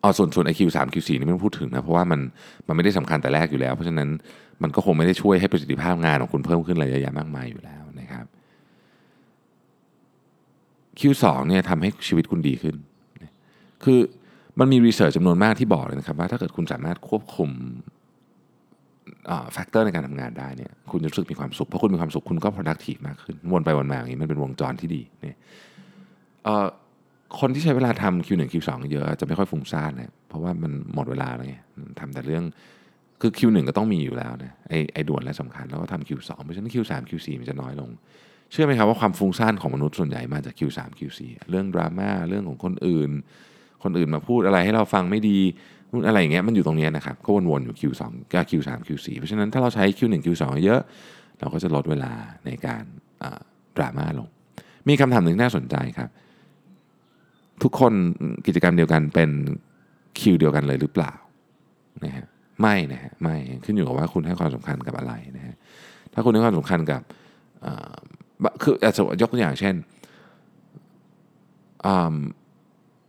[0.00, 2.20] เอาส่วนส่วนไอคิวสามคิวสี่นี่ไม่ต้องพูดถึงนะเพราะว่ามัน
[2.66, 4.08] มันไม่ได้สำคัญแต่แรกอยู่แล้ว เพราะฉะนั้น
[4.62, 8.26] มันก็คงไม่ได้ช่วยให้ประสิทธิภาพงานของคุณเพิ่มขึ้นอะไรเยอะแยะมากมายอยู่แล้วนะครับ
[10.98, 12.76] Q2 เนี่ยทำให้ชีวิตคุณดีขึ้น
[13.84, 14.00] คือ
[14.58, 17.50] มันมี research จำนวนมากที่บอกเลยนะครับว่าถ้าเกิดคุณสามารถควบคุม
[19.52, 25.38] factor ในการทำงานได้เนี่ยคุณจะรู้สึกมีความสุขเพราะคุณมีความสุขคุณก็ productive มากขึ้นวนไปวนมาอย่างนี้มันเป็นวงจรที่ดีเนี่ย
[27.40, 31.56] คนที่ใช้เวลาทำ Q1 Q2 เยอะจะไม่ค่อยฟุ้งซ่านนะเพราะว่ามันหมดเวลาแล้วไง
[31.98, 32.44] ทำแต่เรื่อง
[33.20, 37.90] คือ Q1 ก็ต้องมีอยู่แล้วนะไอไอด่วนและสำคัญแล้วก็ทำ Q2 เพราะฉะนั้น Q3 Q4 มันจะน้อยลง
[38.50, 43.10] เชื่อไหมครับว่าความฟุ้งซ่านของมนุษย์ส่วนใหญ่มาจาก Q3 Q4 เรื่องดราม่าเรื่องของคนอื่น
[43.82, 45.38] คนอื่นมาพูดอะไรให้เราฟังไม่ดี
[45.92, 50.80] นู่นอะไรอย่างเงี้ยมันอยู่ตรงนี้นะครับก็วนๆอยู่ Q2 กับ Q3 Q4 เพราะฉะนั้นถ้าเราใช้ Q1 Q2 เยอะ
[51.40, 52.12] เราก็จะลดเวลา
[52.46, 52.84] ในการ
[53.76, 54.28] ดราม่าลง
[54.88, 56.10] มีคำถามหนึ่งน่าสนใจครับ
[57.62, 57.92] ทุกคน
[58.46, 59.30] กิจกรรมเดียวกันเป็น
[60.18, 61.12] คิวเดียวกันเลยหรือเปล่า
[62.04, 62.26] นะฮะ
[62.60, 65.54] ไม่นะฮะไม่ขึ้นอยู่กับว่าคุณให้ความสำคัญกับอะไรนะฮะ
[66.12, 67.02] ถ้าคุณให้ความสำคัญกับ
[68.62, 69.74] คืออาจจะยกตัวอย่างเช่น
[71.86, 72.16] อ่า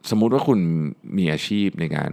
[0.09, 0.59] สมมุติว่าคุณ
[1.17, 2.11] มีอาชีพในการ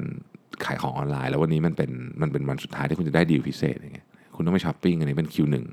[0.64, 1.90] ขายของออนไลน์ แล้ววันนี้มันเป็น
[2.22, 5.64] มันเป็นวันสุดท้ายที่คุณจะได้ดีลพิเศษอย่างเงี้ยคุณต้องไปช้อปปิ้งอันนี้เป็นคิวหนึ่ง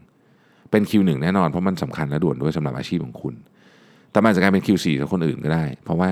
[0.72, 3.36] เป็นคิวหนึ่งแน่นอนเพราะมันสำคัญและด่วนด้วยสำหรับอาชีพของคุณ
[4.12, 6.10] แต่มันอาจจะกลายเป็น Q4 กับคนอื่นก็ได้ เพราะว่า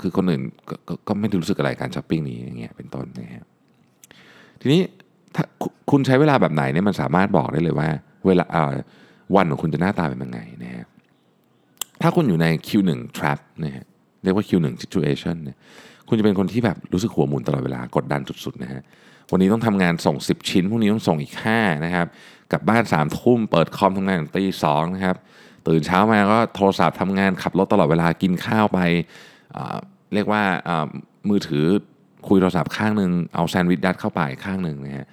[0.00, 3.46] คือคนอื่นกก็ก็ไม่ได้รู้สึกอะไรการช้อปปิ้งนี้อย่างเงี้ยเป็นต้นนะครับ
[4.60, 4.80] ทีนี้
[5.34, 5.44] ถ้า
[5.90, 7.88] คุณใช้เวลาแบบไหนเนี่ยมันสามารถบอกได้เลยว่า
[8.26, 8.74] เวลาเออ
[9.36, 10.86] วันของคุณจะหน้าตาเป็นยังไงนะฮะ
[12.02, 13.86] ถ้าคุณอยู่ใน Q1 trap นะฮะ
[14.24, 15.56] เรียกว่า Q1 situation เนี่ย
[16.08, 18.82] คุณจะเป็นคนที่แบบรู้สึกหัวหมุนตลอดเวลากดดันสุดๆนะฮะ
[19.32, 22.06] วันนี้ต้องทำงานส่ง 10 ชิ้นพรุ่งนี้ต้องส่งอีก5นะครับ
[22.52, 25.16] กลับบ้าน3ามทุ่มเปิดคอมทำงานตีสองนะครับ
[25.68, 28.78] ตื่นเช้ามาก็โทรศัพท์ทำงานขับรถตลอดเวลากินข้าวไป
[30.14, 30.42] เรียกว่า
[31.28, 31.64] มือถือ
[32.28, 35.06] คุยโทรศัพท์ข้างหนึ่งเอาแซนด์วิชยัดเข้าไปข้างหนึ่งนะฮะ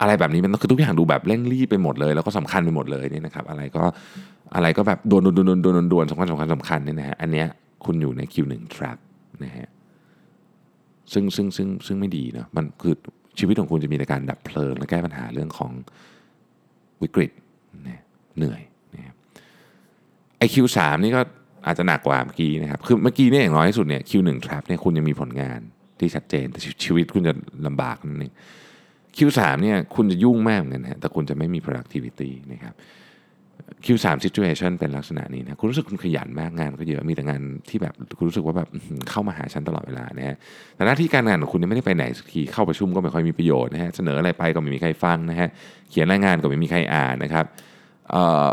[0.00, 3.84] อะไรแบบนี้มันคือทุกอย่างดูแบบเร่งรีบไปหมดเลย แล้วก็สำคัญไปหมดเลยนี่นะครับอะไรก็
[4.54, 7.48] อะไรก็แบบด่วนด่วนด่วนด่วนด่วนสำคัญสำคัญสำคัญเนี่ยนะฮะอันเนี้ย
[7.84, 8.98] คุณอยู่ใน Q1 trap
[9.44, 9.68] นะฮะ
[11.12, 12.94] ซึ่งซึ่งซึ่งซึ่งไม่ดีเนาะมันคือ
[13.38, 15.72] ชีวิตของคุณจะมีแต่การดับเพลิงและแก้ปัญหาเรื่องของ
[17.02, 17.32] วิกฤต
[17.88, 18.02] นะ
[18.36, 18.62] เหนื่อย
[18.94, 19.14] นะ
[20.38, 21.20] ไอคิวสามนี่ก็
[21.66, 25.60] อาจจะหนักกว่าเมื่อกี้นะครับคือเมื่อกี้เนี่ยอย่างน้อยที่สุดเนี่ยคิวหนึ่งทรัพเนี่ยคุณยังมีผลงาน
[25.98, 27.34] ที่ชัดเจนแต่ชีวิตคุณจะ
[27.66, 28.32] ลำบากนั่นเอง
[29.16, 32.74] คิวสามเนี่ยคุณจะยุ่งมากเหมือนกันนะฮะแต่คุณจะไม่มี productivity นะครับ
[33.84, 38.68] คิวสาม situation เป็นลักษณะนี้นะคุณรู้สึกคุณขยันมากงานก็เยอะมีแต่งานที่แบบคุณรู้สึกว่าแบบ
[39.10, 40.36] เข้ามาหาฉันตลอดเวลานะฮะ
[40.76, 45.48] แต่หน้าที่การงานของคุณเนี่ยไม่ได้ไปไหนสักทีเข้าประชุมก็ไม่ค่อยมีประโยชน์นะฮะเสนออะไรไปก็ไม่มีใครฟังนะฮะ
[45.90, 47.44] เขียนรายงานก็ไม่มีใครอ่านนะครับ
[48.10, 48.46] เอ่อ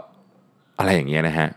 [0.79, 1.47] อะไรอย่างเงี้ยนะฮะ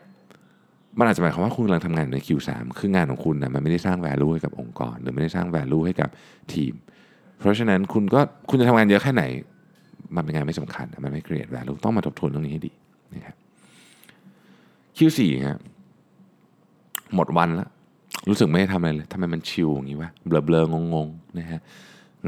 [0.99, 6.11] มันอาจจะหมายความว่าคุณกำลังทำงานอยู่ใน Q3 คืองานของคุณนะมันไม่ได้สร้าง value ให้กับองค์กร หรือไม่ได้สร้าง value ให้กับ
[6.53, 6.75] ทีม
[7.39, 9.25] เพราะฉะนั้นคุณก็คุณจะทำงานเยอะแค่ไหน
[10.17, 12.73] มันเป็นงานไม่สำคัญมันไม่ create value ต้องมาทบทวนเรื่องนี้ให้ดี
[13.15, 13.37] นะครับ
[14.97, 15.59] Q4 ครับ
[17.15, 17.69] หมดวันแล้ว
[18.29, 21.61] รู้สึกไม่ได้ทำอะไรเลยทำไมมันชิลอย่างนี้วะเบลอๆงงๆนะฮะ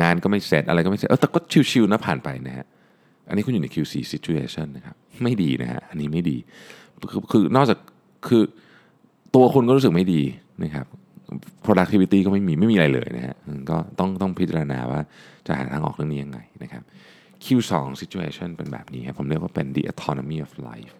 [0.00, 1.38] งานก็ไม่เสร็จอะไรก็ไม่เสร็จเออแต่ก็
[1.70, 2.66] ชิลๆนะผ่านไปนะฮะ
[3.28, 6.36] อันนี้คุณอยู่ใน Q4 situation นะครับไม่ดีนะฮะอันนี้ไม่ดี
[7.10, 7.78] คือคือนอกจาก
[8.28, 8.42] คือ
[9.34, 10.22] ตัวคุณก็รู้สึกไม่ดี
[10.64, 10.86] นะครับ
[11.64, 13.34] productivity ก็ไม่มีไม่มีอะไรเลยนะฮะ
[13.70, 15.00] ก็ต้องต้องพิจารณาว่า
[15.46, 16.82] จะหาทางออกเรื่องนี้ยังไงนะครับ
[17.44, 20.94] Q2 situation เป็นแบบนี้ครับผมเรียกว่าเป็น the autonomy of life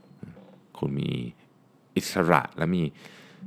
[0.79, 1.11] คุณมี
[1.97, 2.83] อิสระและมี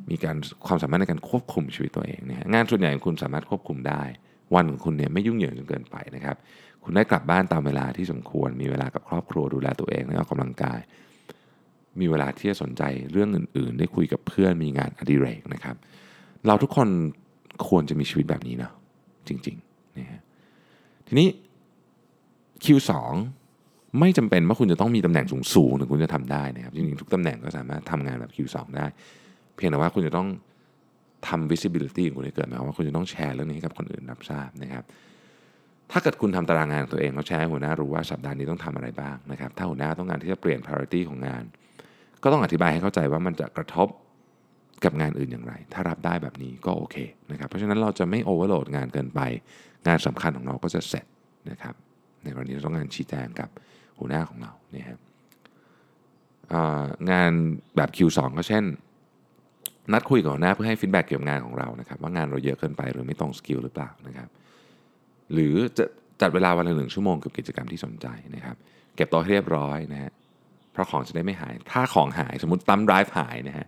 [0.09, 0.35] มีการ
[0.67, 4.03] ความสามารถในการควบคุมชีวิตตัวเองนะฮะงานส่วนใหญ่ของคุณสามารถควบคุมได้
[4.55, 6.37] วันของคุณเนี่ยไม่ยุ่งเหยิงจนเกินไปนะครับ
[6.83, 10.79] คุณได้กลับบ้านตามเวลาที่สมควร มีเวลากับครอบครัวดูแลตัวเองและออกกำลังกาย
[11.99, 15.75] มีเวลาที่จะสนใจเรื่องอื่น ๆ ได้คุยกับเพื่อนมีงานอดิเรกนะครับ
[16.47, 16.87] เราทุกคน
[17.67, 18.73] ควรจะมีชีวิตแบบนี้เนาะ
[19.27, 20.21] จริงๆนะฮะ
[21.07, 21.27] ทีนี้
[22.65, 22.91] Q2
[23.99, 28.85] ไม่จำเป็นว่าคุณจะต้องมีตำแหน่งสูงๆถึงคุณจะทำได้นะครับจริงๆทุกตำแหน่งก็สามารถทำงานแบบ Q2 ได้
[29.55, 30.27] เพียงแต่ว่าคุณจะต้อง
[31.27, 34.83] ทำ visibility ของคุณให้เกิดหมายความว่าคุณจะต้องแชร์เรื่องนี้ให้กับคนอื่นรับทราบนะครับ
[35.91, 41.43] ถ้าเกิดคุณทำตารางงานของตัวเองแล้วแชร์ให้หัวหน้ารู้ว่าสัปดาห์นี้ต้องทำอะไรบ้างนะครับ ถ้าหัวหน้าต้องการที่จะเปลี่ยน priority ของงาน
[42.23, 43.87] ก็ต้องอธิบายให้เข้าใจว่ามันจะกระทบ
[44.83, 46.95] กับงานอื่นอย่างไร ถ้ารับได้แบบนี้ก็โอเค
[47.31, 49.21] นะครับ เพราะฉะนั้นเราจะไม่ overload งานเกินไป
[49.87, 51.05] งานสำคัญของเราก็จะเสร็จ
[51.51, 51.75] นะครับ
[52.27, 53.49] ในกรณีเราต้องงานชี้แจงกับ
[53.99, 54.99] หัวหน้าของเราเนี่ยครับ
[57.11, 57.31] งาน
[57.75, 58.63] แบบ Q2 ก็เช่น
[59.93, 64.29] นัดคุยกับหัวหน้าเพื่อให้ feedback เกี่ยวกับงานของเรานะครับ ว่างานเราเยอะเกินไปหรือไม่ตรง skill หรือเปล่านะครับ
[65.33, 65.85] หรือจะ
[66.21, 68.55] จัดเวลาวันละหนึ่งชั่วโมงกับกิจกรรมที่สนใจนะครับ
[68.95, 70.11] เก็บโต๊ะให้เรียบร้อยนะฮะ
[70.71, 73.65] เพราะของจะได้ไม่หาย ถ้าของหายสมมติตั้มไดรฟ์หายนะฮะ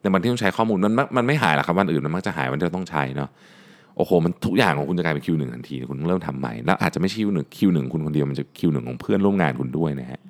[0.00, 3.30] ในวันที่ต้องใช้ข้อมูลมันมักมันไม่หายหรอกครับวันอื่นมันมักจะหายวันที่เราต้องใช้เนาะ
[3.96, 10.20] โอ้โหมันทุกอย่างของคุณจะกลายเป็น Q1 ทันที คุณต้องเริ่มทำใหม่ แล้วอาจจะไม่ใช่ Q1 Q1 คุณคนเดียวมันจะ Q1 ของเพื่อนร่วมงานคุณด้วยนะฮะ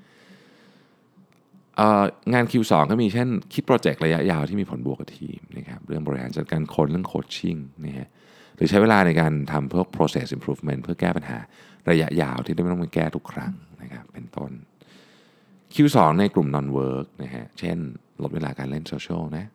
[1.77, 8.09] เอ่องาน Q2 ก็มีเช่นคิดโปรเจกต์ระยะยาวที่มีผลบวกกับทีมนะครับเรื่องบริหารจัดการคนเรื่องโคชชิ่งนะฮะ
[8.57, 11.39] หรือใช้เวลาในการทำพวก process improvement เพื่อแก้ปัญหา
[11.91, 14.51] ระยะยาวที่ไม่ต้องมาแก้ทุกครั้งนะครับเป็นต้น
[15.75, 17.79] Q2 ในกลุ่ม non work นะฮะเช่น
[18.23, 19.47] ลดเวลาการเล่นโซเชียลนะ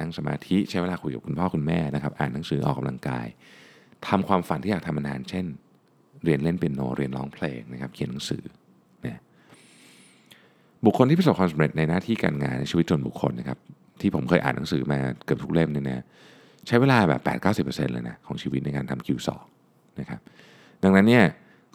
[0.00, 3.26] นั่งสมาธิใช้เวลาคุยกับคุณพ่อคุณแม่นะครับ อ่านหนังสือออกกำลังกาย
[4.08, 5.46] ทำความฝันที่อยากทำมานาน เช่น
[6.24, 8.42] เรียนเล่นเปียโนเรียนร้องเพลงนะครับเขียนหนังสือ
[9.06, 9.20] นะ
[10.84, 13.58] บุคคลที่ประสบความสำเร็จในหน้าที่การงานในชีวิตส่วนบุคคลนะครับ
[14.00, 16.04] ที่ผมเคยอ่านหนังสือมาเกือบทุกเล่มเนี่ยนะ
[16.66, 17.46] ใช้เวลาแบบ 8 9
[17.86, 19.28] 0 เลยนะของชีวิตในการทำ Q2
[20.00, 20.20] นะครับ
[20.82, 21.24] ดังนั้นเนี่ย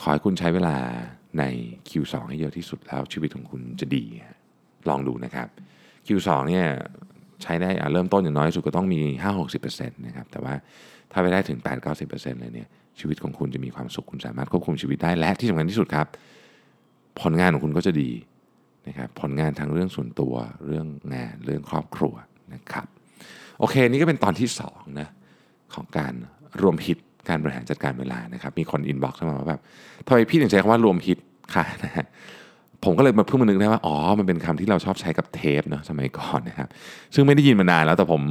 [0.01, 0.75] ขอให้คุณใช้เวลา
[1.39, 1.43] ใน
[1.89, 4.03] Q2 ให้เยอะที่สุดแล้วชีวิตของคุณจะดี
[4.89, 5.47] ลองดูนะครับ
[6.07, 6.65] Q2 เนี่ย
[7.45, 8.99] ใช้ได้เริ่มต้นอย่างน้อยสุดก็ต้องมี
[9.53, 10.53] 5-60%นะครับแต่ว่า
[11.11, 11.57] ถ้าไปได้ถึง
[11.99, 12.67] 8-90%เลยเนี่ย
[12.99, 16.07] ชีวิตของคุณจะมีความสุขคุณสามารถควบคุมชีวิตได้และที่สำคัญที่สุดครับ
[17.21, 18.11] ผลงานของคุณก็จะดี
[18.87, 20.33] นะครับผลงานทางเรื่องส่วนตัว
[20.65, 22.13] เรื่องงานเรื่องครอบครัว
[22.53, 22.87] นะครับ
[23.59, 25.09] โอเค นี่ก็เป็นตอนที่2นะ
[25.73, 26.13] ของการ
[26.61, 26.97] รวมฮิต
[27.29, 29.61] การบริหารจัดการเวลานะครับ มีคน inbox มาว่าแบบ
[30.07, 31.19] ทำไมพี่ถึงใช้คำว่ารวมฮิต
[31.55, 32.05] ค่ะนะ
[32.85, 36.67] ผมก็เลยมาเพิ่งมานึกได้ว่าอ๋อมันเป็นคำที่เราชอบใช้กับเทปเนาะสมัยก่อนนะครับ
[37.15, 38.21] ซึ่งไม่ได้ยินมานานแล้วแต่ผม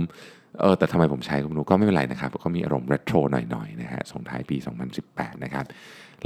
[0.60, 4.56] เออแต่ทำไมผมใช้ก็ไม่รู้ก็ไม่เป็นไรนะครับก็มีอารมณ์เรโทรหน่อยๆนะฮะส่งท้ายปี
[5.00, 5.64] 2018 นะครับ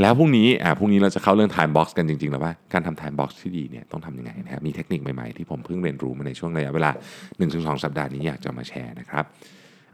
[0.00, 6.90] แล้วพรุ่งนี้อ่าพรุ่งนี้เราจะเข้าเรื่อง time box กันจริงๆ แล้วว่าการทำ time box ที่ดีเนี่ยต้องทำยังไงนะครับมีเทคนิคใหม่ๆ ที่ผมเพิ่งเรียนรู้มาในช่วงระยะเวลา
[7.36, 9.24] 1-2 สัปดาห์นี้อยากจะมาแชร์นะครับ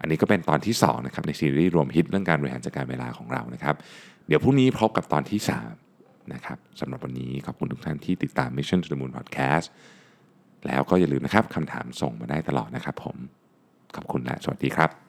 [0.01, 3.75] อันนี้ก็เป็นตอนที่ 2 นะครับ ในซีรีส์รวมฮิตเรื่องการบริหารจัดการเวลาของเรานะครับ
[4.29, 5.84] เดี๋ยวพรุ่งนี้พบกับตอนที่ 3
[6.33, 9.67] นะครับสำหรับวันนี้ขอบคุณทุกท่านที่ติดตาม Mission to the Moon Podcast
[10.67, 13.17] แล้วก็อย่าลืมนะครับคำถามส่งมาได้ตลอดนะครับผม
[13.97, 15.04] ขอบคุณและสวัสดีครับ